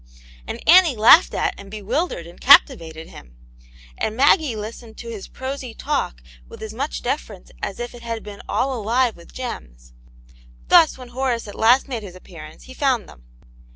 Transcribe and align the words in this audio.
And 0.47 0.67
Annie 0.67 0.95
laughed 0.95 1.35
at 1.35 1.53
and 1.59 1.69
bewildered 1.69 2.25
and 2.25 2.41
captivated 2.41 3.09
him, 3.09 3.35
and 3.99 4.17
Maggie 4.17 4.55
listened 4.55 4.97
to 4.97 5.09
his 5.09 5.27
prosy 5.27 5.75
talk 5.75 6.23
with 6.49 6.63
as 6.63 6.73
n^uch 6.73 7.03
deference 7.03 7.51
as 7.61 7.79
if 7.79 7.93
it 7.93 8.01
had 8.01 8.23
been 8.23 8.41
all 8.49 8.73
alive 8.73 9.15
with 9.15 9.31
gems. 9.31 9.93
Thus, 10.69 10.97
when 10.97 11.09
Horace 11.09 11.47
at 11.47 11.53
last 11.53 11.87
made 11.87 12.01
his 12.01 12.15
appear 12.15 12.43
ance, 12.45 12.63
he 12.63 12.73
found 12.73 13.07
them. 13.07 13.25